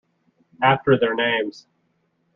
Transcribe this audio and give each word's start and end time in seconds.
after 0.63 0.97
their 0.97 1.13
names. 1.13 1.67